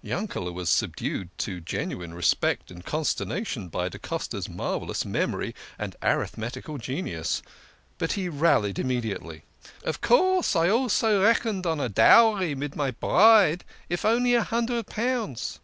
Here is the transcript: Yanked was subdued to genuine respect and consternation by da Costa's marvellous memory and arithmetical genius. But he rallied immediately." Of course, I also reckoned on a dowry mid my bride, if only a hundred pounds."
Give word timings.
Yanked 0.00 0.36
was 0.54 0.70
subdued 0.70 1.28
to 1.36 1.60
genuine 1.60 2.14
respect 2.14 2.70
and 2.70 2.82
consternation 2.86 3.68
by 3.68 3.90
da 3.90 3.98
Costa's 3.98 4.48
marvellous 4.48 5.04
memory 5.04 5.54
and 5.78 5.96
arithmetical 6.02 6.78
genius. 6.78 7.42
But 7.98 8.12
he 8.12 8.30
rallied 8.30 8.78
immediately." 8.78 9.42
Of 9.84 10.00
course, 10.00 10.56
I 10.56 10.70
also 10.70 11.22
reckoned 11.22 11.66
on 11.66 11.78
a 11.78 11.90
dowry 11.90 12.54
mid 12.54 12.74
my 12.74 12.92
bride, 12.92 13.64
if 13.90 14.06
only 14.06 14.32
a 14.32 14.44
hundred 14.44 14.86
pounds." 14.86 15.60